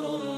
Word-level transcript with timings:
ر 0.00 0.37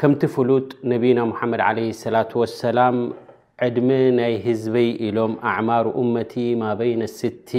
ከምቲ 0.00 0.22
ፍሉጥ 0.34 0.66
ነቢና 0.92 1.20
ሙሓመድ 1.30 1.60
ለ 1.76 1.82
ሰላة 2.04 2.30
ወሰላም 2.40 2.96
ዕድመ 3.66 3.88
ናይ 4.18 4.34
ህዝበይ 4.46 4.88
ኢሎም 5.06 5.32
ኣዕማር 5.50 5.86
እመቲ 6.02 6.32
ማ 6.60 6.72
በይነ 6.78 7.02
ስት 7.18 7.50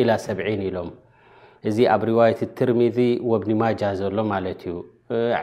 ኢላ 0.00 0.10
ሰብዒን 0.24 0.62
ኢሎም 0.68 0.88
እዚ 1.68 1.78
ኣብ 1.94 2.02
ርዋየት 2.10 2.40
ትርሚዚ 2.58 2.98
ወኣብኒማጃ 3.30 3.80
ዘሎ 4.00 4.16
ማለት 4.32 4.60
እዩ 4.70 4.74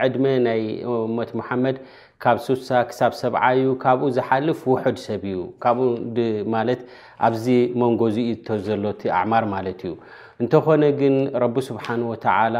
ዕድመ 0.01 0.25
ናይ 0.47 0.61
እመት 1.09 1.31
ሙሓመድ 1.39 1.77
ካብ 2.23 2.37
ስሳ 2.45 2.69
ክሳብ 2.89 3.11
ሰብዓ 3.23 3.41
እዩ 3.59 3.69
ካብኡ 3.83 4.07
ዝሓልፍ 4.17 4.59
ውሑድ 4.71 4.97
ሰብ 5.07 5.23
እዩ 5.31 5.39
ካብኡ 5.63 5.87
ማለት 6.55 6.81
ኣብዚ 7.27 7.45
መንጎዚኢቶ 7.81 8.47
ዘሎቲ 8.67 9.01
ኣዕማር 9.19 9.45
ማለት 9.55 9.79
እዩ 9.87 9.93
እንተኾነ 10.43 10.83
ግን 10.97 11.15
ረቢ 11.41 11.55
ስብሓን 11.67 12.01
ወተዓላ 12.09 12.57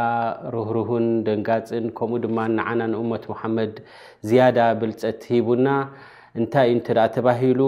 ርህሩሁን 0.54 1.04
ደንጋፅን 1.26 1.84
ከምኡ 1.98 2.18
ድማ 2.24 2.38
ንዓና 2.54 2.80
ንእመት 2.92 3.24
መሓመድ 3.32 3.74
ዝያዳ 4.28 4.58
ብልፀት 4.80 5.20
ሂቡና 5.32 5.66
እንታይ 6.38 6.66
እዩ 6.70 6.74
እንተደኣ 6.76 7.04
ተባሂሉ 7.16 7.60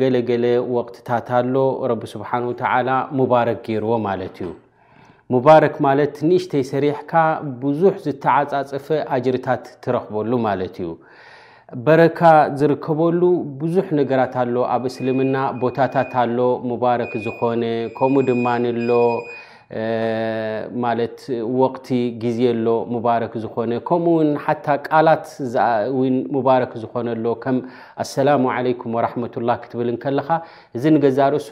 ገለገለ 0.00 0.46
ወቅትታት 0.76 1.28
ኣሎ 1.38 1.54
ረቢ 1.92 2.02
ስብሓን 2.14 2.46
ወተዓላ 2.50 2.90
ሙባረክ 3.20 3.60
ገይርዎ 3.68 3.92
ማለት 4.08 4.36
እዩ 4.42 4.50
ሙባረክ 5.34 5.76
ማለት 5.86 6.16
ንእሽተይሰሪሕካ 6.30 7.12
ብዙሕ 7.62 7.94
ዝተዓፃፀፈ 8.08 8.88
ኣጅርታት 9.18 9.64
ትረኽበሉ 9.86 10.32
ማለት 10.48 10.74
እዩ 10.82 10.90
በረካ 11.86 12.20
ዝርከበሉ 12.60 13.20
ብዙሕ 13.62 13.86
ነገራት 14.00 14.34
ኣሎ 14.44 14.56
ኣብ 14.74 14.82
እስልምና 14.92 15.36
ቦታታት 15.62 16.12
ኣሎ 16.24 16.38
ሙባረክ 16.72 17.12
ዝኾነ 17.28 17.62
ከምኡ 18.00 18.26
ድማንሎ 18.30 18.90
ማለት 20.84 21.18
ወቕቲ 21.60 21.88
ግዜ 22.22 22.40
ሎ 22.64 22.68
ሙባረክ 22.94 23.32
ዝኾነ 23.44 23.70
ከምኡውን 23.88 24.30
ሓታ 24.44 24.66
ቃላት 24.88 25.26
ሙባረክ 26.36 26.72
ዝኮነሎ 26.82 27.24
ከም 27.44 27.56
ኣሰላሙ 28.04 28.42
ዓለይኩም 28.56 28.94
ወራሕመትላ 28.98 29.50
ክትብል 29.62 29.88
ከለካ 30.02 30.28
እዚ 30.76 30.84
ንገዛ 30.96 31.18
ርእሱ 31.34 31.50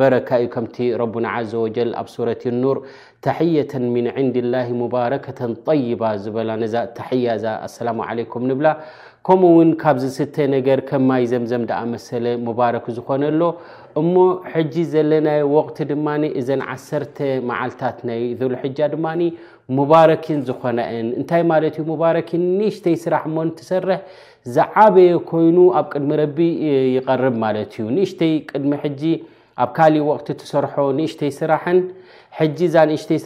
በረካ 0.00 0.28
እዩ 0.44 0.50
ከምቲ 0.56 0.76
ረቡና 1.02 1.26
ዘ 1.52 1.52
ወጀል 1.66 1.92
ኣብ 2.00 2.08
ሱረት 2.16 2.44
ኑር 2.62 2.78
ታሕያተን 3.26 3.84
ምን 3.94 4.06
ዓንድ 4.16 4.34
ላ 4.52 4.58
ሙባረከን 4.82 5.52
ይባ 5.90 6.02
ዝበላ 6.22 6.50
ነዛ 6.62 6.74
ታሕያ 6.98 7.28
እዛ 7.38 7.46
ኣሰላሙ 7.66 7.98
ዓለይኩም 8.10 8.44
ንብላ 8.50 8.68
ከምኡ 9.26 9.50
ውን 9.58 9.70
ካብዚ 9.82 10.04
ስተ 10.16 10.34
ነገር 10.54 10.78
ከማይ 10.88 11.22
ዘም 11.30 11.44
ዘም 11.50 11.62
ደኣመሰለ 11.70 12.24
ሙባረክ 12.48 12.86
ዝኮነሎ 12.96 13.40
እሞ 14.00 14.14
ሕጂ 14.52 14.74
ዘለና 14.94 15.28
ወቅቲ 15.54 15.78
ድማ 15.92 16.06
እዘን 16.40 16.62
ዓሰርተ 16.72 17.16
መዓልታት 17.50 17.98
ናይ 18.08 18.22
ዘል 18.40 18.54
ሕጃ 18.62 18.78
ድማ 18.94 19.06
ሙባረኪን 19.78 20.40
ዝኮነእን 20.48 21.08
እንታይ 21.20 21.42
ማለት 21.52 21.74
እዩ 21.80 21.84
ሙባረኪን 21.92 22.42
ንእሽተይ 22.58 22.96
ስራሕ 23.04 23.24
ሞን 23.36 23.50
ትሰርሕ 23.60 24.00
ዝዓበየ 24.56 25.12
ኮይኑ 25.30 25.56
ኣብ 25.78 25.86
ቅድሚ 25.92 26.10
ረቢ 26.22 26.38
ይቀርብ 26.96 27.36
ማለት 27.46 27.70
እዩ 27.78 27.84
ንእሽተይ 27.96 28.34
ቅድሚ 28.50 28.72
ሕጂ 28.82 29.02
ኣብ 29.62 29.70
ካሊእ 29.76 30.06
ወቅቲ 30.10 30.28
ተሰርሖ 30.40 30.74
ንእሽተይ 30.98 31.30
ስራሕን 31.40 31.78
ሕጂ 32.38 32.58
እዛ 32.68 32.76
ንእሽተይ 32.90 33.18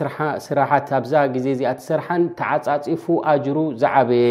ስራሓት 0.48 0.88
ኣብዛ 0.98 1.12
ግዜ 1.34 1.46
እዚኣ 1.54 1.70
ተሰርሓን 1.78 2.22
ተዓፃፂፉ 2.38 3.04
ኣጅሩ 3.32 3.56
ዝዓበየ 3.82 4.26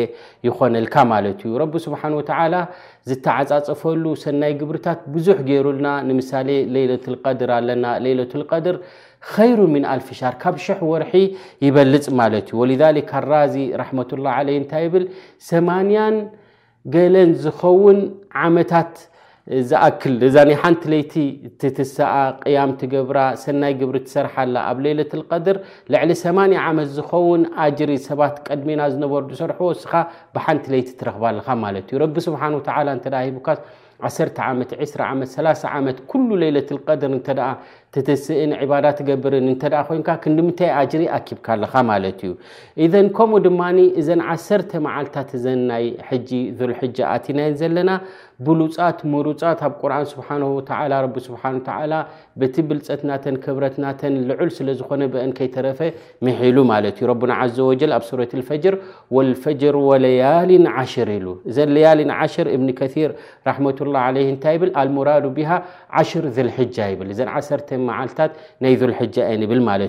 ይኮነልካ 0.48 0.96
ማለት 1.14 1.40
እዩ 1.46 1.54
ረቢ 1.64 1.74
ስብሓን 1.86 2.14
ወተዓላ 2.20 2.56
ዝተዓፃፅፈሉ 3.10 4.06
ሰናይ 4.24 4.54
ግብርታት 4.62 5.00
ብዙሕ 5.16 5.38
ገይሩልና 5.50 5.88
ንምሳሌ 6.10 6.50
ሌሎት 6.76 7.08
ቀድር 7.26 7.52
ኣለና 7.58 7.86
ሌሎት 8.06 8.34
ቀድር 8.52 8.78
ኸይሩ 9.34 9.60
ምን 9.74 9.84
ኣልፍሻር 9.96 10.34
ካብ 10.42 10.56
ሽሕ 10.66 10.80
ወርሒ 10.92 11.14
ይበልፅ 11.66 12.06
ማለት 12.22 12.46
እዩ 12.52 12.60
ወሊዛሊክ 12.64 13.08
ካራዚ 13.12 13.56
ራሕመት 13.82 14.12
ላ 14.26 14.36
ለይ 14.50 14.58
እንታይ 14.62 14.84
ይብል 14.88 15.06
80ን 15.50 16.16
ገለን 16.94 17.32
ዝኸውን 17.44 17.98
ዓመታት 18.48 18.92
ዛኣክል 19.70 20.14
እዛ 20.28 20.36
ሓንቲ 20.62 20.82
ለይቲ 20.94 21.14
ትትስኣ 21.60 22.10
ቅያም 22.44 22.72
ትገብራ 22.80 23.20
ሰናይ 23.44 23.74
ግብሪ 23.82 23.98
ትሰርሓላ 24.08 24.56
ኣብ 24.70 24.78
ሌለትቀድር 24.86 25.58
ልዕሊ 25.94 26.12
80 26.24 26.58
ዓመት 26.70 26.90
ዝኸውን 26.98 27.44
ኣጅሪ 27.66 27.92
ሰባት 28.10 28.36
ቀድሜና 28.50 28.82
ዝነበር 28.94 29.24
ዝሰርሑ 29.32 29.60
ወስኻ 29.72 29.94
ብሓንቲ 30.38 30.66
ለይቲ 30.74 30.90
ትረኽባልኻ 31.02 31.48
ማለት 31.66 31.86
እዩ 31.92 31.98
ረቢ 32.06 32.18
ስብሓን 32.30 32.58
ወተ 32.60 32.68
እንተ 32.98 33.06
ሂቡካ 33.28 33.48
1 34.10 34.40
ዓመት 34.50 34.72
20 34.84 35.04
ዓመት 35.12 35.30
30 35.38 35.70
ዓመት 35.78 36.00
ኩሉ 36.10 36.28
ሌለት 36.44 36.70
ቀድር 36.94 37.12
እንተደኣ 37.18 37.48
ስ 38.24 38.36
ዳ 38.52 39.16
ብር 39.24 39.34
ታይ 39.62 39.72
ሪ 41.02 41.08
ብካ 41.40 41.58
ዩ 42.84 43.04
ከምኡ 43.18 43.40
ድማ 43.48 43.62
መዓልታት 44.86 45.30
ይ 47.30 47.54
ዘና 47.62 47.92
ብሉፃት 48.48 49.00
ፃ 49.60 49.62
ኣ 51.76 52.48
ቲ 52.56 52.64
ብልፀብረ 52.70 53.64
ልዑል 54.30 54.50
ዝኮይፈ 54.80 55.16
ኣ 57.40 58.00
ፈ 58.14 58.22
ፈ 58.50 59.50
ለያሊ 60.06 60.56
ሽ 60.94 61.06
ያ 66.78 66.92
ብ 67.00 67.22
ሃ 67.30 67.42
ሽ 67.48 67.86
نذوال 68.62 69.84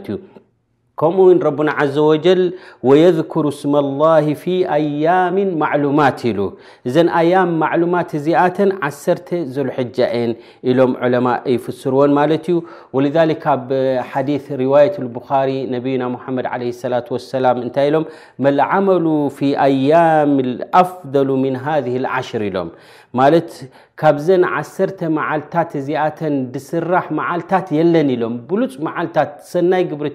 كمو 0.98 1.31
ربنا 1.31 1.72
عز 1.72 1.98
وجل 1.98 2.53
ويذكر 2.82 3.48
اسم 3.48 3.76
الله 3.76 4.34
في 4.34 4.66
ايام 4.75 5.59
معلومات 5.59 6.26
ل 6.26 6.41
ذن 6.88 7.08
ايام 7.08 7.48
معلومات 7.58 8.16
هزت 8.16 8.58
1س 8.82 9.34
ذوالحجن 9.54 10.31
الم 10.64 10.92
علماء 10.97 11.38
يفسرو 11.54 12.00
مل 12.19 12.32
ولذلك 12.92 13.44
ب 13.66 13.69
حديث 14.10 14.53
رواية 14.53 14.94
البخاري 14.98 15.58
نبينا 15.66 16.06
محمد 16.08 16.47
عليه 16.47 16.69
الصلاة 16.76 17.04
والسلام 17.10 17.56
لم 17.78 18.04
مالعمل 18.38 19.31
في 19.31 19.48
ايام 19.70 20.58
افضل 20.75 21.28
من 21.28 21.56
هذه 21.56 21.97
العشر 21.97 22.41
الم 22.50 22.69
ካብዘን 24.00 24.42
ዓሰርተ 24.56 25.00
መዓልታት 25.16 25.70
እዚኣተን 25.78 26.34
ድስራሕ 26.54 27.04
መዓልታት 27.19 27.66
የለን 27.76 28.09
ኢሎም 28.14 28.34
ብሉፅ 28.50 28.75
መዓልታት 28.86 29.31
ሰናይ 29.53 29.82
ግብሪ 29.91 30.09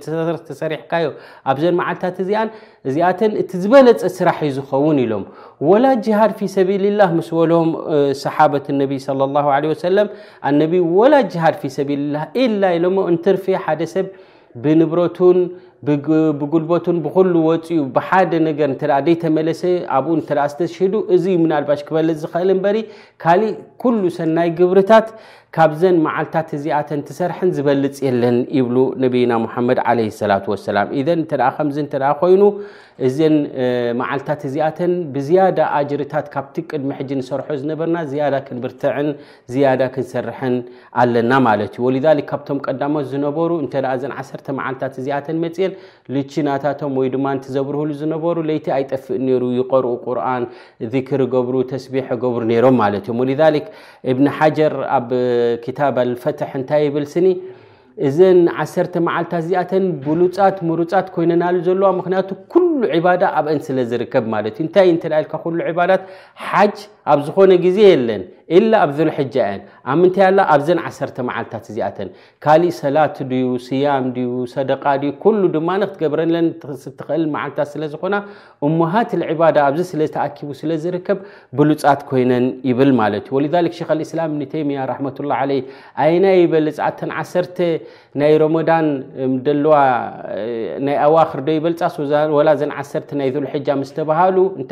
ተሰሪሕካዮ 0.50 1.08
ኣብዘን 1.52 1.76
መዓልታት 1.80 2.18
እዚኣን 2.24 2.50
እዚኣተን 2.90 3.34
እቲ 3.42 3.52
ዝበለፀ 3.64 4.06
ስራሕ 4.18 4.38
እዩ 4.48 4.54
ዝኸውን 4.58 5.00
ኢሎም 5.06 5.26
ወላ 5.72 5.86
ጅሃድ 6.08 6.34
ፊ 6.42 6.50
ሰቢልላህ 6.56 7.12
ምስ 7.18 7.32
በሎም 7.40 7.70
ሰሓበት 8.24 8.68
ነቢ 8.84 8.94
ለ 9.22 9.30
ላ 9.34 9.44
ወሰለም 9.74 10.10
ኣነቢ 10.52 10.76
ወላ 11.00 11.14
ጅሃድ 11.34 11.58
ፊ 11.64 11.74
ሰቢልላህ 11.78 12.24
ኢላ 12.46 12.62
ኢሎሞ 12.80 12.98
እንትርፍ 13.14 13.46
ሓደ 13.66 13.82
ሰብ 13.96 14.08
ብንብረቱን 14.64 15.38
ብጉልበቱን 16.40 16.98
ብኩሉ 17.06 17.34
ወፂኡ 17.50 17.78
ብሓደ 17.96 18.32
ነገር 18.48 18.70
እተ 18.76 18.84
ደይተመለሰ 19.08 19.64
ኣብኡ 19.98 20.14
ተ 20.30 20.48
ዝተሽዱ 20.54 20.94
እዙ 21.18 21.24
ምናልባሽ 21.44 21.82
ክበልፅ 21.90 22.18
ዝኽእል 22.24 22.50
እምበሪ 22.58 22.80
ካሊእ 23.24 23.56
ኩሉ 23.84 24.02
ሰናይ 24.20 24.50
ግብርታት 24.60 25.08
ካብዘን 25.56 25.98
መዓልታት 26.06 26.48
እዚኣተን 26.58 27.02
ትሰርሐን 27.08 27.50
ዝበልፅ 27.56 27.98
የለን 28.06 28.38
ይብሉ 28.58 28.78
ነብና 29.02 29.32
ሙሓመድ 29.44 29.80
ዓለ 29.90 30.00
ሰላት 30.20 30.46
ወሰላም 30.52 30.88
ኢዘን 31.00 31.20
እንተ 31.24 31.34
ከምዚ 31.58 31.78
እተኣ 31.88 32.06
ኮይኑ 32.22 32.44
እዘን 33.08 33.36
መዓልታት 34.00 34.42
እዚኣተን 34.50 34.92
ብዝያዳ 35.14 35.60
ኣጅርታት 35.80 36.26
ካብቲ 36.36 36.56
ቅድሚ 36.72 36.90
ሕጂ 37.00 37.12
ንሰርሖ 37.20 37.48
ዝነበርና 37.62 37.98
ዝያዳ 38.12 38.36
ክንብርትዕን 38.48 39.10
ዝያዳ 39.54 39.82
ክንሰርሐን 39.94 40.56
ኣለና 41.04 41.32
ማለት 41.50 41.76
እዩ 41.78 41.86
ወሊክ 41.88 42.26
ካብቶም 42.32 42.62
ቀዳሞት 42.68 43.08
ዝነበሩ 43.14 43.52
እንተኣ 43.66 43.86
ዘን 44.04 44.16
ዓሰርተ 44.22 44.48
መዓልታት 44.60 44.96
እዚኣተን 45.04 45.40
መፅየን 45.46 45.73
ልቺናታቶም 46.16 46.94
ወይ 47.00 47.08
ድማ 47.16 47.28
ዘብርህሉ 47.56 47.90
ዝነበሩ 48.02 48.38
ለይቲ 48.50 48.68
ኣይጠፍእ 48.78 49.20
ነሩ 49.28 49.44
ይቀርኡ 49.60 49.92
ቁርን 50.06 50.44
ዝክር 50.94 51.22
ገብሩ 51.34 51.56
ተስቢሕ 51.74 52.08
ገብሩ 52.24 52.42
ነይሮም 52.52 52.78
ማለት 52.84 53.04
እዮም 53.08 53.20
ወሊዛሊክ 53.24 53.68
እብኒ 54.14 54.26
ሓጀር 54.40 54.76
ኣብ 54.98 55.10
ክታባልፈትሕ 55.66 56.52
እንታይ 56.62 56.84
ይብል 56.88 57.06
ስኒ 57.14 57.28
እዘን 58.08 58.40
ዓሰርተ 58.62 58.94
መዓልታት 59.08 59.42
እዚኣተን 59.46 59.84
ብሉፃት 60.06 60.58
ምሩፃት 60.70 61.08
ኮይነናሉ 61.16 61.56
ዘለዋ 61.68 61.90
ምክንያቱ 62.00 62.30
ኩሉ 62.54 62.70
ዒባዳ 62.96 63.24
ኣብአን 63.40 63.60
ስለ 63.68 63.78
ዝርከብ 63.92 64.26
ማለት 64.36 64.56
እዩ 64.58 64.64
እንታይ 64.66 64.90
እተ 64.94 65.04
ኢልካ 65.20 65.34
ሉ 65.58 65.76
ባዳት 65.80 66.04
ኣብ 67.12 67.20
ዝኾነ 67.28 67.52
ግዜ 67.68 67.78
የለን 67.92 68.24
ኢ 68.58 68.60
ኣብ 68.82 68.90
ል 69.08 69.12
ጃ 69.34 69.36
ን 69.58 69.62
ኣብ 69.92 69.96
ምንታይ 70.00 70.24
ኣላ 70.30 70.40
ኣብዘን 70.54 70.80
ዓ 70.88 70.92
መዓልታት 71.28 71.66
እዚኣተን 71.72 72.10
ካሊእ 72.44 72.74
ሰላት 72.80 73.18
ድዩ 73.30 73.48
ስያም 73.68 74.06
ዩ 74.26 74.32
ሰደቃ 74.54 74.84
ሉ 75.40 75.42
ድማክትገብረለን 75.56 76.48
ትኽእል 77.00 77.24
መዓልታት 77.36 77.70
ስለዝኮና 77.74 78.16
እሞሃት 78.68 79.12
ዕባዳ 79.34 79.58
ኣዚ 79.70 79.80
ስለዝተኣኪቡ 79.92 80.50
ስለ 80.62 80.72
ዝርከብ 80.84 81.20
ብሉፃት 81.60 82.02
ኮይነን 82.10 82.46
ይብል 82.70 82.92
ማለት 83.02 83.28
እዩ 83.32 83.42
ወ 83.58 83.64
ክ 83.80 83.90
እስላም 84.08 84.36
ብ 84.42 84.50
ተይምያ 84.54 84.88
ላ 85.32 85.40
ይና 86.14 86.26
በልፃተዓ 86.54 87.20
ናይ 88.22 88.34
ሮዳን 88.44 88.88
ዋ 89.74 89.78
ናይ 90.86 90.98
ኣዋክር 91.08 91.40
ዶይበልፃስወላዘ 91.48 92.62
ናይ 93.20 93.30
ል 93.80 93.90
ስሃሉእታይኢሎ 93.94 94.72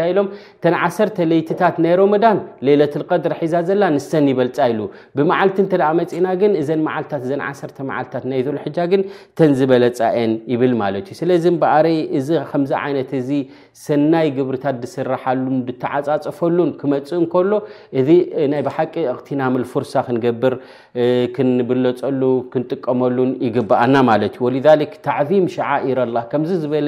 ሌለት 2.68 2.94
ቀድር 3.10 3.34
ሒዛ 3.42 3.54
ዘላ 3.68 3.84
ንተን 3.96 4.26
ይበልፃ 4.32 4.58
ኢሉ 4.72 4.82
ብመዓልቲ 5.18 5.58
እተ 5.66 5.74
መፂና 6.00 6.28
ግን 6.42 6.52
እን 6.62 6.82
መዓልታት 6.88 7.24
1 7.48 7.82
መዓልታት 7.90 8.24
ናይ 8.32 8.42
ዘሉ 8.48 8.58
ሕጃ 8.66 8.78
ግን 8.92 9.02
ተን 9.38 9.52
ዝበለፃእን 9.60 10.34
ይብል 10.54 10.74
ማለት 10.82 11.06
እዩ 11.14 11.18
ስለዚ 11.22 11.46
በሪ 11.64 11.88
እዚ 12.20 12.30
ከምዚ 12.52 12.72
ይነት 12.92 13.12
እዚ 13.22 13.30
ሰናይ 13.86 14.28
ግብርታት 14.38 14.78
ድስራሓሉን 14.84 15.58
ድተዓፃፀፈሉን 15.70 16.72
ክመፅ 16.82 17.10
እንከሎ 17.22 17.52
እዚ 18.00 18.10
ናይ 18.54 18.62
ብሓቂ 18.68 18.94
እቲናምል 19.16 19.66
ፍርሳ 19.72 19.94
ክንገብር 20.08 20.56
ክንብለፀሉ 21.38 22.22
ክንጥቀመሉን 22.54 23.32
ይግብኣና 23.48 23.96
ማለት 24.12 24.34
እዩ 24.38 24.44
ወሊ 24.48 24.58
ተዕዚም 25.08 25.46
ሸዓኢረላ 25.58 26.18
ከምዚ 26.32 26.52
ዝበለ 26.66 26.88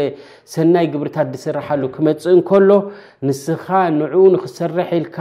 ሰናይ 0.56 0.86
ግብርታት 0.95 1.27
ድስርሓሉ 1.36 1.83
ክመፅእ 1.97 2.31
እንከሎ 2.38 2.69
ንስካ 3.27 3.68
ንኡ 4.00 4.13
ንክሰረሐ 4.36 4.89
ልካ 5.06 5.18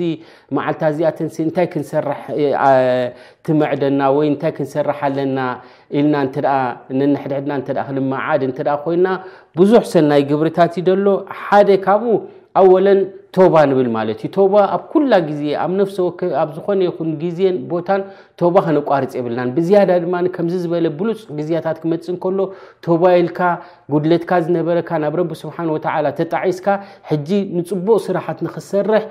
ዓልዚኣታይክሰ 0.68 2.00
ናሰ 5.33 5.33
ኢልና 5.98 6.14
ነሕድሕድና 7.14 7.52
እ 7.60 7.74
ክልማዓድ 7.88 8.40
እተ 8.46 8.58
ኮይና 8.84 9.06
ብዙሕ 9.58 9.82
ሰ 9.92 10.02
ናይ 10.10 10.22
ግብርታትዩ 10.30 10.84
ደሎ 10.88 11.06
ሓደ 11.42 11.68
ካብኡ 11.84 12.12
ኣወለን 12.60 13.00
ቶባ 13.36 13.54
ንብል 13.68 13.88
ማለት 13.96 14.18
እዩ 14.26 14.30
ቶባ 14.36 14.54
ኣብ 14.76 14.82
ኩላ 14.90 15.12
ግዜ 15.28 15.40
ኣብ 15.64 15.72
ነፍሰ 15.80 15.96
ኣብ 16.42 16.48
ዝኮነ 16.56 16.80
ይኩን 16.88 17.08
ግዜን 17.22 17.56
ቦታን 17.70 18.00
ተባ 18.40 18.54
ክነቋርፂ 18.66 19.12
የብልናን 19.18 19.48
ብዝያዳ 19.56 19.90
ድማ 20.04 20.14
ከምዚ 20.36 20.54
ዝበለ 20.62 20.86
ብሉፅ 21.00 21.18
ግዜያታት 21.38 21.76
ክመፅእ 21.82 22.08
እንከሎ 22.12 22.38
ተባይልካ 22.86 23.38
ጉድለትካ 23.94 24.30
ዝነበረካ 24.46 24.90
ናብ 25.02 25.14
ረቢ 25.20 25.30
ስብሓን 25.42 25.68
ወተዓላ 25.74 26.06
ተጣዒስካ 26.20 26.66
ሕጂ 27.10 27.28
ንፅቡቅ 27.58 27.98
ስራሕት 28.06 28.38
ንኽሰርሕ 28.46 29.02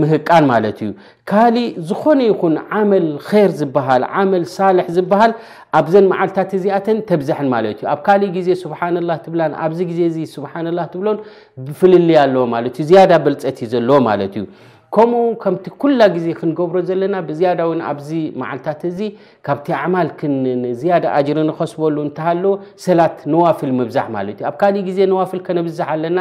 ምህቃን 0.00 0.44
ማለት 0.52 0.78
እዩ 0.84 0.90
ካሊእ 1.30 1.68
ዝኾነ 1.90 2.20
ይኹን 2.30 2.54
ዓመል 2.78 3.08
ር 3.28 3.50
ዝበሃል 3.60 4.02
ዓመል 4.22 4.44
ሳልሕ 4.56 4.86
ዝበሃል 4.98 5.34
ኣብዘን 5.80 6.06
መዓልታት 6.14 6.50
እዚኣተን 6.58 6.98
ተብዝሐን 7.10 7.48
ማለት 7.54 7.76
እዩ 7.82 7.86
ኣብ 7.94 8.00
ካሊእ 8.08 8.32
ግዜ 8.38 8.48
ስብሓንላ 8.64 9.10
ትብላን 9.26 9.52
ኣብዚ 9.64 9.80
ግዜ 9.90 10.00
እዚ 10.12 10.18
ስብሓላ 10.38 10.78
ትብሎን 10.94 11.18
ብፍልልያ 11.66 12.18
ኣለዎ 12.28 12.44
ማለት 12.54 12.74
እዩ 12.80 12.86
ዝያዳ 12.92 13.12
በልፀት 13.26 13.58
እዩ 13.64 13.68
ዘለዎ 13.74 13.98
ማለት 14.10 14.32
እዩ 14.40 14.46
ከምኡ 14.94 15.26
ከምቲ 15.42 15.64
ኩላ 15.82 16.00
ግዜ 16.14 16.26
ክንገብሮ 16.38 16.76
ዘለና 16.88 17.14
ብዝያዳ 17.26 17.60
ው 17.70 17.74
ኣብዚ 17.90 18.08
መዓልታት 18.40 18.80
እዚ 18.88 18.98
ካብቲ 19.46 19.66
ኣዓማል 19.78 20.08
ክን 20.20 20.32
ዝያዳ 20.80 21.04
ኣጅሪ 21.18 21.38
ንኸስበሉ 21.50 21.96
እንተሃለ 22.06 22.44
ሰላት 22.86 23.18
ነዋፍል 23.34 23.70
ምብዛሕ 23.80 24.06
ማለት 24.16 24.38
እዩ 24.40 24.46
ኣብ 24.50 24.56
ካልእ 24.62 24.82
ግዜ 24.88 24.98
ነዋፍል 25.12 25.40
ከነብዛሕ 25.46 25.88
ኣለና 25.94 26.18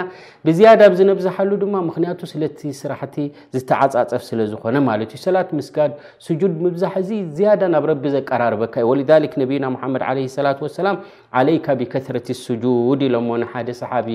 ብዝያዳ 0.49 0.81
ብዝነብዛሓሉ 0.93 1.51
ድማ 1.63 1.75
ምክንያቱ 1.89 2.19
ስለቲ 2.33 2.61
ስራሕቲ 2.81 3.17
ዝተዓፃፀፍ 3.57 4.23
ስለ 4.29 4.39
ዝኮነ 4.51 4.75
ማለት 4.89 5.09
እዩ 5.17 5.21
ሰላት 5.27 5.49
ምስጋድ 5.61 5.91
ስጁድ 6.27 6.53
ምብዛሕ 6.67 6.93
እዚ 7.03 7.11
ዝያዳ 7.39 7.61
ናብ 7.75 7.87
ረቢ 7.91 8.05
ዘቀራርበካ 8.17 8.75
እዩ 8.83 8.87
ወሊሊክ 8.93 9.33
ነቢና 9.43 9.65
ምሓመድ 9.77 10.05
ለ 10.19 10.29
ሰላት 10.39 10.61
ሰላም 10.79 10.99
ዓለይካ 11.39 11.65
ብከረት 11.81 12.27
ስጁድ 12.45 13.01
ኢሎሞንሓደ 13.09 13.69
ሰሓቢ 13.81 14.07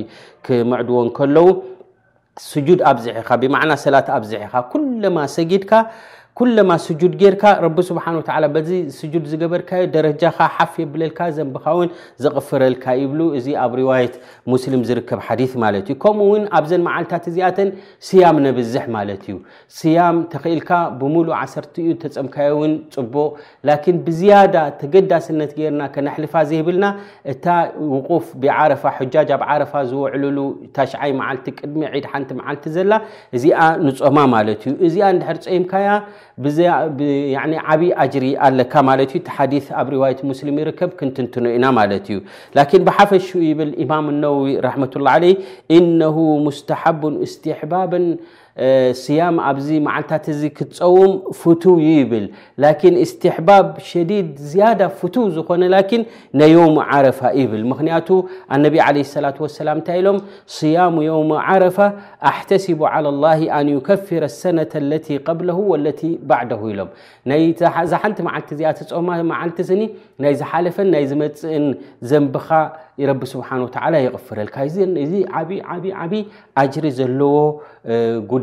ክመዕድዎን 0.46 1.08
ከለዉ 1.18 1.46
ስጁድ 2.50 2.80
ኣብዝሒኻ 2.90 3.28
ብማዕና 3.42 3.72
ሰላት 3.84 4.08
ኣብዝሒኻ 4.16 4.52
ኩለማ 4.72 5.16
ሰጊድካ 5.36 5.72
ኩለማ 6.38 6.70
ስጁድ 6.84 7.12
ጌርካ 7.20 7.42
ረቢ 7.64 7.76
ስብሓን 7.88 8.16
ወ 8.20 8.48
በዚ 8.54 8.70
ስጁድ 8.96 9.24
ዝገበርካዮ 9.32 9.82
ደረጃካ 9.96 10.38
ሓፍ 10.54 10.72
የብለልካ 10.82 11.20
ዘንብካ 11.36 11.66
ውን 11.78 11.88
ዘቕፍረልካ 12.24 12.86
ይብሉ 13.00 13.20
እዚ 13.38 13.46
ኣብ 13.64 13.72
ርዋየት 13.80 14.14
ሙስልም 14.52 14.82
ዝርከብ 14.88 15.20
ሓዲ 15.26 15.40
ማለት 15.64 15.84
እዩ 15.90 15.96
ከምኡውን 16.04 16.42
ኣብዘን 16.58 16.82
መዓልታት 16.88 17.24
እዚኣተን 17.32 17.68
ስያም 18.08 18.38
ነብዝሕ 18.46 18.84
ማለት 18.96 19.22
እዩ 19.28 19.36
ስያም 19.78 20.16
ተኽእልካ 20.32 20.70
ብሙሉእ 21.02 21.36
ዓሰርቲእዩ 21.40 21.92
ተፀምካዮ 22.04 22.50
እውን 22.56 22.74
ፅቡ 22.96 23.14
ላኪን 23.70 24.00
ብዝያዳ 24.08 24.56
ተገዳስነት 24.80 25.54
ገርና 25.60 25.84
ከነኣሕልፋ 25.96 26.34
ዘይብልና 26.50 26.84
እታ 27.34 27.46
ውቁፍ 27.94 28.26
ብዓረፋ 28.44 28.84
ሕጃጅ 28.98 29.30
ኣብ 29.38 29.44
ዓረፋ 29.52 29.72
ዝውዕልሉ 29.92 30.38
ታሽዓይ 30.78 31.14
መዓልቲ 31.22 31.46
ቅድሚ 31.60 31.80
ዒድ 31.94 32.08
ሓንቲ 32.14 32.30
መዓልቲ 32.42 32.66
ዘላ 32.78 32.92
እዚኣ 33.38 33.60
ንፆማ 33.86 34.18
ማለት 34.36 34.60
እዩ 34.72 34.76
እዚኣ 34.90 35.06
ንድሕር 35.20 35.40
ፀምካያ 35.48 35.86
ዓብي 36.42 37.88
اجሪ 38.04 38.24
ኣለካ 38.46 38.74
حዲيث 39.36 39.66
ኣብ 39.80 39.86
رواية 39.96 40.20
مسلم 40.30 40.54
يርከብ 40.62 40.90
ክንትትنኢና 40.98 41.64
ت 42.04 42.06
ዩ 42.14 42.18
لكن 42.58 42.78
بحፈش 42.88 43.26
يብል 43.50 43.70
امام 43.84 44.04
النو 44.14 44.36
رحمةالله 44.68 45.12
عليه 45.18 45.36
إنه 45.76 46.16
مستحب 46.46 47.02
استحبب 47.26 47.92
ስያም 49.02 49.36
ኣብዚ 49.50 49.68
መዓልትታት 49.86 50.24
እዚ 50.32 50.42
ክትፀውም 50.56 51.12
ፍትው 51.38 51.74
ዩ 51.84 51.86
ይብል 52.00 52.24
ላኪን 52.64 52.96
እስትሕባብ 53.04 53.66
ሸዲድ 53.88 54.28
ዝያዳ 54.50 54.80
ፍትው 54.98 55.24
ዝኮነ 55.36 55.62
ላኪን 55.74 56.02
ናየም 56.40 56.76
ዓረፋ 56.90 57.20
ይብል 57.40 57.62
ምክንያቱ 57.72 58.08
ኣነቢ 58.56 58.74
ለ 58.96 59.24
ላ 59.24 59.32
ሰላም 59.58 59.78
እንታይ 59.80 59.98
ኢሎም 60.02 60.18
ስያሙ 60.58 60.94
ዮም 61.08 61.32
ዓረፋ 61.46 61.78
ኣሕተስቡ 62.32 62.80
ዓላ 62.92 63.06
ላ 63.24 63.34
ኣን 63.58 63.68
ዩከፍረ 63.76 64.22
ሰነ 64.40 64.58
ለቲ 64.90 65.08
ቐብለ 65.28 65.50
ወለ 65.72 65.86
ባዕድ 66.30 66.52
ኢሎም 66.74 66.90
ዛ 67.92 67.96
ሓንቲ 68.02 68.18
መዓልቲ 68.28 68.48
እዚኣ 68.58 68.70
ፀማ 68.92 69.10
መዓልቲ 69.32 69.58
ስኒ 69.72 69.82
ናይ 70.22 70.32
ዝሓለፈን 70.40 70.88
ናይ 70.94 71.04
ዝመፅእን 71.10 71.66
ዘንብኻ 72.10 72.48
ረቢ 73.10 73.22
ስብሓ 73.34 73.48
ይቕፍረልካ 74.06 74.56
እዚ 75.04 75.12
ዓብይ 75.72 75.92
ጅሪ 76.74 76.86
ዘለዎ 76.98 77.32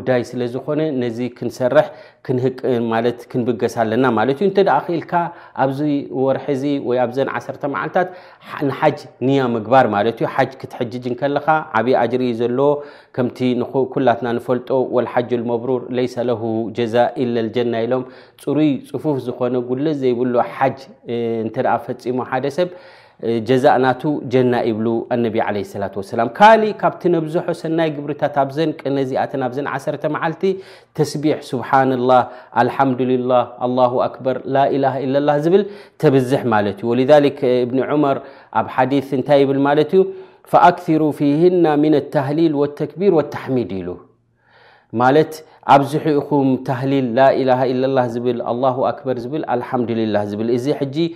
ዳይ 0.08 0.22
ስለዝኮነ 0.30 0.80
ነዚ 1.00 1.18
ክንሰርሕ 1.38 1.86
ክንብገስ 3.30 3.74
ኣለና 3.82 4.04
ማለት 4.18 4.38
ዩ 4.44 4.46
እተደ 4.52 4.68
ክኢልካ 4.86 5.12
ኣብዚ 5.62 5.80
ወርሒዚ 6.24 6.64
ወይ 6.88 6.98
ኣብዘን 7.04 7.28
1 7.40 7.66
መዓልታት 7.74 8.08
ንሓጅ 8.68 8.98
ኒያ 9.26 9.42
ምግባር 9.56 9.88
ማለት 9.96 10.16
ዩ 10.24 10.30
ሓጅ 10.36 10.50
ክትሕጅጅ 10.62 11.06
ከለካ 11.20 11.48
ዓብዪ 11.80 11.94
ኣጅርኢ 12.02 12.30
ዘለዎ 12.40 12.70
ከምቲ 13.18 13.38
ኩላትና 13.96 14.28
ንፈልጦ 14.38 14.70
ወልሓጅ 14.96 15.30
ልመብሩር 15.42 15.82
ለይሰ 15.98 16.14
ለ 16.30 16.38
ጀዛ 16.78 16.94
ኢለ 17.24 17.34
ልጀና 17.48 17.74
ኢሎም 17.86 18.04
ፅሩይ 18.44 18.70
ፅፉፍ 18.90 19.16
ዝኮነ 19.28 19.54
ጉልፅ 19.70 19.96
ዘይብሉ 20.02 20.34
ሓጅ 20.56 20.78
እንተ 21.44 21.56
ፈፂሞ 21.86 22.18
ሓደ 22.32 22.46
ሰብ 22.58 22.68
ጀዛ 23.48 23.64
ና 23.82 23.86
ጀና 24.32 24.54
ብ 25.34 25.36
ካእ 26.38 26.62
ካብቲ 26.80 27.02
ነብዝሖ 27.14 27.44
ሰናይ 27.60 27.90
ግብርታት 27.96 28.36
ኣዘ 28.42 28.56
ነዚኣ 28.96 29.22
ኣ 29.46 29.76
1 29.78 30.06
መዓልቲ 30.14 30.44
ተስቢ 30.98 31.24
ስሓላه 31.48 32.22
ር 34.36 34.40
ል 34.48 35.60
ተብዝ 36.02 36.32
ذ 36.32 37.22
ብ 37.70 37.80
ር 38.18 38.18
ኣብ 38.60 38.66
ሓዲث 38.76 39.08
እንታይ 39.18 39.42
ብል 39.50 39.60
ት 39.90 39.92
ዩ 39.98 40.00
فኣክثሩ 40.52 41.00
فህና 41.18 41.64
ن 41.82 41.84
لህሊል 41.94 42.52
ولክቢር 42.60 43.12
واተሚድ 43.18 43.72
ሉ 43.86 43.88
ማ 45.00 45.10
ኣብዝሑ 45.72 46.04
ኢኹም 46.20 46.48
ሊል 49.98 50.16
ር 50.16 50.56
ዚ 50.64 51.08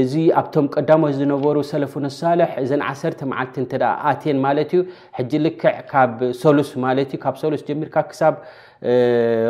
እዙ 0.00 0.12
ኣብቶም 0.40 0.66
ቀዳሞ 0.76 1.02
ዝነበሩ 1.18 1.56
ሰለፍ 1.70 1.92
ነሳለሕ 2.04 2.50
እዘን 2.62 2.82
1ሰተ 2.88 3.20
መዓልቲ 3.30 3.54
እተደ 3.66 3.82
ኣቴን 4.10 4.38
ማለት 4.46 4.70
እዩ 4.76 4.80
ሕጂ 5.18 5.32
ልክዕ 5.44 5.74
ካብ 5.90 6.18
ሰሉስ 6.42 6.70
ማለት 6.84 7.10
እዩ 7.16 7.20
ካብ 7.24 7.36
ሰሉስ 7.42 7.62
ጀሚርካ 7.68 7.96
ክሳብ 8.10 8.34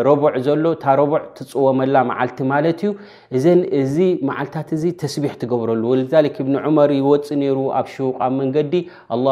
ረቡዕ 0.06 0.34
ዘሎ 0.44 0.64
ታ 0.82 0.94
ረቡዕ 1.00 1.18
ትፅወመላ 1.36 1.96
መዓልቲ 2.10 2.38
ማለት 2.52 2.78
እዩ 2.84 2.92
እዘን 3.36 3.60
እዚ 3.80 3.96
መዓልታት 4.28 4.68
እዚ 4.76 4.84
ተስቢሕ 5.02 5.32
ትገብረሉ 5.42 5.82
ወዛክ 5.92 6.36
እብኒ 6.42 6.54
ዑመር 6.66 6.90
ይወፅ 6.98 7.26
ነይሩ 7.40 7.58
ኣብ 7.80 7.86
ሹቅብ 7.94 8.32
መንገዲ 8.38 8.72
ኣላ 9.16 9.26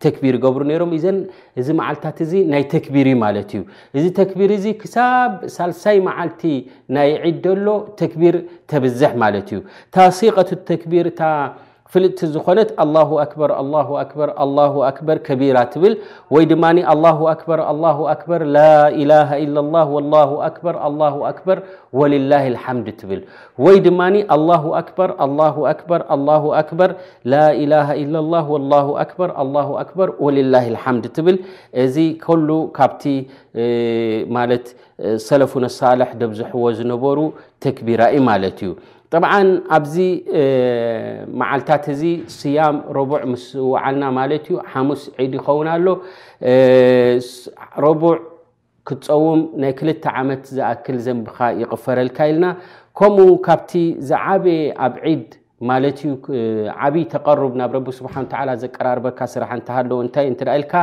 ተክቢር 0.06 0.34
ይገብሩ 0.40 0.64
ነሮም 0.72 0.92
እዘን 0.98 1.20
እዚ 1.62 1.68
መዓልታት 1.82 2.18
እዚ 2.26 2.34
ናይ 2.54 2.64
ተክቢር 2.74 3.08
ማለት 3.26 3.52
እዩ 3.58 3.62
እዚ 3.98 4.06
ተክቢር 4.22 4.50
እዚ 4.58 4.66
ክሳብ 4.82 5.32
ሳልሳይ 5.58 5.98
መዓልቲ 6.10 6.42
ናይ 6.98 7.10
ዒድ 7.28 7.38
ደሎ 7.46 7.68
ተክቢር 8.02 8.36
ተብዝሕ 8.74 9.14
ማለት 9.26 9.48
እዩ 9.56 9.60
ታሲቀት 9.98 10.50
ተክቢር 10.72 11.06
እታ 11.14 11.22
ፍልጥቲ 11.94 12.20
ዝኮነት 12.36 12.70
له 12.96 13.10
በር 13.40 13.52
ር 14.30 14.34
ه 14.98 14.98
በር 15.08 15.20
ከቢራ 15.28 15.58
ትብል 15.74 15.94
ወይ 16.34 16.44
ድማ 16.52 16.64
ه 17.20 17.20
ኣበር 17.34 17.60
ه 17.98 18.00
ኣበር 18.14 18.42
ላኢላه 18.56 19.30
ኢ 19.44 19.46
ه 19.90 20.62
ር 20.76 20.78
ه 20.84 21.38
በር 21.48 21.58
ወልላه 22.00 22.44
ልሓምድ 22.56 22.88
ትብል 23.00 23.22
ወይ 23.66 23.78
ድማ 23.86 24.00
له 24.50 24.64
ኣበር 24.82 25.10
ه 25.20 25.24
ኣበር 25.70 26.02
ه 26.58 26.68
በር 26.80 26.92
ላኢላه 27.34 27.88
ኢላه 28.04 28.48
ه 28.88 28.98
ር 29.30 29.32
በር 30.00 30.10
ወልላه 30.26 30.66
لሓምድ 30.76 31.06
ትብል 31.16 31.38
እዚ 31.84 31.96
ሉ 32.48 32.52
ካብቲ 32.78 33.04
ማለት 34.38 34.66
ሰለፍን 35.28 35.64
ሳሌሕ 35.80 36.10
ደብዝሐዎ 36.20 36.66
ዝነበሩ 36.78 37.18
ተክቢራ 37.64 38.02
ኢ 38.16 38.20
ማለት 38.30 38.58
እዩ 38.66 38.72
ጥብዓን 39.12 39.50
ኣብዚ 39.76 39.96
መዓልታት 41.40 41.86
እዚ 41.94 42.02
ስያም 42.40 42.78
ረቡዕ 42.98 43.22
ምስ 43.32 43.46
ዋዓልና 43.74 44.04
ማለት 44.18 44.46
እዩ 44.50 44.58
ሓሙስ 44.72 45.02
ዒድ 45.24 45.34
ይኸውን 45.40 45.68
ኣሎ 45.76 45.86
ረቡዕ 47.86 48.14
ክትፀውም 48.90 49.42
ናይ 49.64 49.74
ክልተ 49.80 50.04
ዓመት 50.22 50.44
ዝኣክል 50.58 50.98
ዘንቢካ 51.06 51.38
ይቕፈረልካ 51.62 52.18
ኢልና 52.32 52.46
ከምኡ 53.00 53.30
ካብቲ 53.48 53.72
ዝዓበየ 54.10 54.60
ኣብ 54.86 54.94
ዒድ 55.12 55.28
ማለት 55.70 55.98
እዩ 56.06 56.12
ዓብይ 56.88 57.04
ተቀርብ 57.14 57.54
ናብ 57.60 57.72
ረ 57.76 57.80
ስሓ 58.00 58.14
ዘቀራርበካ 58.64 59.20
ስራሕ 59.34 59.52
እንተሃለ 59.60 59.92
እንታይ 60.06 60.28
እት 60.32 60.42
ኢልካ 60.56 60.74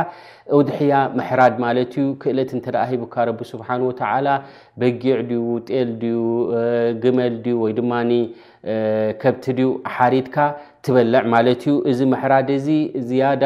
ውድሕያ 0.57 0.93
ምሕራድ 1.17 1.55
ማለት 1.65 1.93
ዩ 1.99 2.03
ክእለት 2.21 2.49
እንተደኣ 2.57 2.81
ሂቡካ 2.91 3.15
ረቢ 3.29 3.39
ስብሓን 3.53 3.81
ወተላ 3.89 4.27
በጊዕ 4.81 5.15
ድዩ 5.29 5.41
ውጤል 5.55 5.89
ድዩ 6.01 6.19
ግመል 7.03 7.33
ድዩ 7.45 7.55
ወይድማ 7.63 7.93
ከብቲ 9.21 9.43
ድዩ 9.59 9.69
ሓሪድካ 9.95 10.35
ትበልዕ 10.87 11.23
ማለት 11.35 11.61
እዩ 11.67 11.73
እዚ 11.91 11.99
መሕራድ 12.13 12.47
እዚ 12.59 12.67
ዝያዳ 13.09 13.43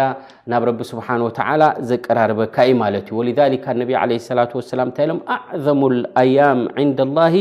ናብ 0.54 0.64
ረቢ 0.70 0.82
ስብሓን 0.92 1.24
ወተዓላ 1.28 1.64
ዘቀራርበካ 1.92 2.56
እዩ 2.70 2.76
ማለት 2.84 3.08
እዩ 3.10 3.16
ወካ 3.20 3.76
ነቢ 3.82 3.92
ለ 4.12 4.18
ሰላ 4.30 4.40
ወሰላም 4.62 4.90
እንታይ 4.92 5.08
ኢሎም 5.08 5.20
ኣዕዘም 5.36 5.82
ልኣያም 6.02 6.62
ንዳ 6.90 7.00
ላሂ 7.20 7.34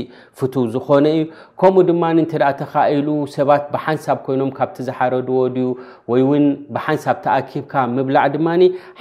ዝከምኡ 0.74 1.76
ድማ 1.90 2.04
ተ 2.32 2.36
ተካኢሉ 2.62 3.08
ሰባት 3.36 3.64
ብሓንሳብ 3.74 4.18
ኮይኖም 4.26 4.50
ካብቲ 4.58 4.78
ዝሓረድዎ 4.88 5.38
ድዩ 5.56 5.68
ወይ 6.12 6.22
ውን 6.30 6.46
ብሓንሳብ 6.76 7.18
ተኣኪብካ 7.26 7.74
ምብላዕ 7.96 8.26
ድማ 8.36 8.48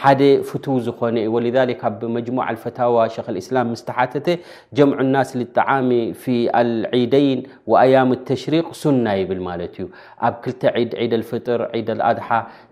ሓደ 0.03 0.21
ፍ 0.49 0.53
ዝኮነ 0.87 1.17
እዩ 1.29 1.45
ذ 1.57 1.59
ኣብ 1.63 1.95
ጅሙوع 2.27 2.47
لፈታዋ 2.57 2.97
ክ 3.27 3.27
እስላም 3.43 3.67
ምስተሓተተ 3.75 4.29
ጀምع 4.77 4.99
لናስ 5.07 5.31
لጠعሚ 5.41 5.91
ف 6.23 6.25
ዒደይን 7.03 7.41
وኣያም 7.71 8.11
الተሽሪቅ 8.19 8.67
ሱና 8.83 9.07
ይብል 9.21 9.41
ማ 9.47 9.49
እዩ 9.69 9.79
ኣብ 10.27 10.33
2ልተ 10.45 10.63
ድድ 11.13 11.23
ፍጥር 11.31 11.61
ድ 11.89 11.99
ኣድሓ 12.11 12.29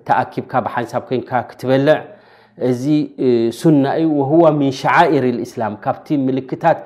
ተኣኪብካ 0.06 0.52
ብሓንሳብ 0.66 1.02
ኮንካ 1.10 1.30
ክትበልዕ 1.50 1.96
እዚ 2.68 2.84
ሱናእዩ 3.58 4.04
ወሁዋ 4.18 4.44
ምን 4.58 4.72
ሻዓኢር 4.80 5.24
ልእስላም 5.38 5.74
ካብቲ 5.84 6.06
ምልክታት 6.26 6.78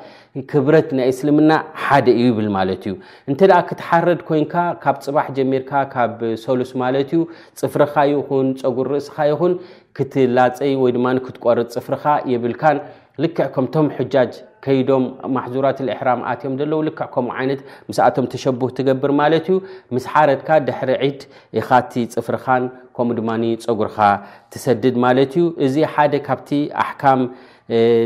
ክብረት 0.51 0.89
ናይ 0.99 1.09
እስልምና 1.13 1.51
ሓደ 1.85 2.07
እዩ 2.19 2.25
ይብል 2.31 2.47
ማለት 2.57 2.83
እዩ 2.89 2.95
እንተደ 3.31 3.51
ክትሓረድ 3.71 4.21
ኮይንካ 4.29 4.55
ካብ 4.85 4.97
ፅባሕ 5.07 5.27
ጀሚርካ 5.39 5.73
ካብ 5.95 6.21
ሰሉስ 6.45 6.73
ማለት 6.83 7.11
እዩ 7.17 7.21
ፅፍርካ 7.63 7.97
ይኹን 8.13 8.49
ፀጉር 8.63 8.91
ርእስካ 8.95 9.19
ይኹን 9.33 9.53
ክትላፀይ 9.99 10.73
ወይ 10.85 10.93
ድማ 10.99 11.07
ክትቆርፅ 11.27 11.69
ፅፍርካ 11.77 12.05
የብልካን 12.35 12.79
ልክዕ 13.25 13.47
ከምቶም 13.57 13.89
ሕጃጅ 13.99 14.33
ከይዶም 14.65 15.05
ማሕዙራት 15.37 15.79
ልእሕራም 15.87 16.21
ኣትዮም 16.33 16.55
ዘለዉ 16.61 16.81
ልክዕ 16.89 17.07
ከምኡ 17.15 17.33
ዓይነት 17.41 17.61
ምስኣቶም 17.89 18.27
ተሸብህ 18.33 18.71
ትገብር 18.79 19.13
ማለት 19.21 19.47
እዩ 19.51 19.57
ምስ 19.95 20.05
ሓረትካ 20.13 20.49
ድሕሪዒድ 20.67 21.21
ኢኻቲ 21.61 21.93
ፅፍርኻን 22.15 22.65
ከምኡ 22.97 23.17
ድማኒ 23.21 23.45
ፀጉርካ 23.65 23.99
ትሰድድ 24.55 24.97
ማለት 25.07 25.33
እዩ 25.39 25.47
እዚ 25.67 25.75
ሓደ 25.95 26.13
ካብቲ 26.29 26.51
ኣሕካም 26.83 27.21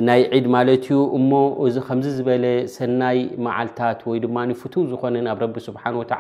ናይ 0.06 0.20
ዒድ 0.36 0.46
ማለት 0.54 0.82
እዩ 0.88 0.96
እሞ 1.18 1.30
እዚ 1.66 1.76
ከም 1.86 2.00
ዝበለ 2.16 2.44
ሰናይ 2.74 3.18
መዓልታት 3.46 4.00
ወይ 4.08 4.18
ድማ 4.24 4.36
ፍቱ 4.60 4.74
ዝኮነ 4.90 5.14
ናብ 5.26 5.38
ረቢ 5.44 5.54
ስብሓ 5.68 5.82
ተ 6.10 6.12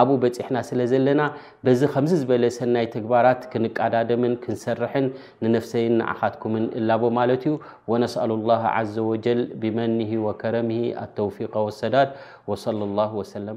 ኣብኡ 0.00 0.14
በፂሕና 0.22 0.56
ስለዘለና 0.68 1.20
በዚ 1.66 1.80
ከምዝ 1.94 2.12
ዝበለ 2.22 2.44
ሰናይ 2.58 2.86
ተግባራት 2.94 3.40
ክንቀዳደምን 3.52 4.34
ክንሰርሐን 4.44 5.06
ንነፍሰይን 5.44 5.94
ንዓካትኩምን 6.02 6.64
እላቦ 6.80 7.02
ማለት 7.18 7.42
እዩ 7.50 7.54
ወነስኣሉ 7.92 8.30
ላ 8.52 8.54
ዘ 8.94 8.96
ወጀል 9.10 9.40
ብመን 9.64 9.98
ወከረም 10.28 10.70
ኣተውፊ 11.04 11.36
ወሰዳት 11.68 12.10
ወለ 12.52 12.80
ላ 12.98 13.00
ሰለ 13.34 13.48